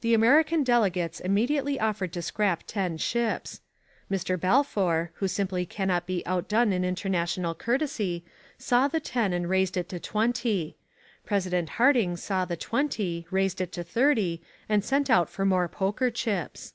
The 0.00 0.14
American 0.14 0.62
delegates 0.62 1.18
immediately 1.18 1.80
offered 1.80 2.12
to 2.12 2.22
scrap 2.22 2.62
ten 2.68 2.98
ships. 2.98 3.60
Mr. 4.08 4.38
Balfour, 4.38 5.10
who 5.14 5.26
simply 5.26 5.66
cannot 5.66 6.06
be 6.06 6.24
outdone 6.24 6.72
in 6.72 6.84
international 6.84 7.56
courtesy, 7.56 8.24
saw 8.58 8.86
the 8.86 9.00
ten 9.00 9.32
and 9.32 9.48
raised 9.50 9.76
it 9.76 9.88
to 9.88 9.98
twenty. 9.98 10.76
President 11.26 11.70
Harding 11.70 12.16
saw 12.16 12.44
the 12.44 12.56
twenty, 12.56 13.26
raised 13.32 13.60
it 13.60 13.72
to 13.72 13.82
thirty, 13.82 14.40
and 14.68 14.84
sent 14.84 15.10
out 15.10 15.28
for 15.28 15.44
more 15.44 15.66
poker 15.66 16.12
chips. 16.12 16.74